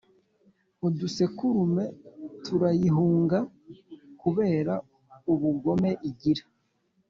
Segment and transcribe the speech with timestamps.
[0.87, 1.85] Udusekurume
[2.43, 3.39] turayihunga
[4.21, 4.73] kubera
[5.31, 6.43] ubugome igira